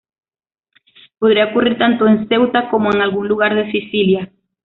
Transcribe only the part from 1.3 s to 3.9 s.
ocurrir tanto en Ceuta como en algún lugar de